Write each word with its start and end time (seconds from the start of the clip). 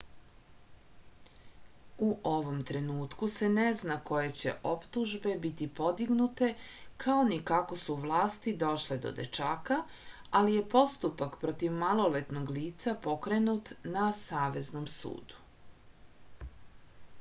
u 2.05 2.07
ovom 2.29 2.61
trenutku 2.69 3.27
se 3.33 3.49
ne 3.57 3.65
zna 3.81 3.97
koje 4.09 4.29
će 4.39 4.53
optužbe 4.69 5.33
biti 5.43 5.67
podignute 5.79 6.49
kao 7.05 7.19
ni 7.27 7.37
kako 7.51 7.77
su 7.83 7.97
vlasti 8.07 8.53
došle 8.65 8.97
do 9.05 9.11
dečaka 9.19 9.77
ali 10.41 10.55
je 10.57 10.67
postupak 10.75 11.37
protiv 11.45 11.75
maloletnog 11.85 12.49
lica 12.57 12.95
pokrenut 13.09 13.75
na 13.97 14.11
saveznom 14.23 14.89
sudu 14.97 15.45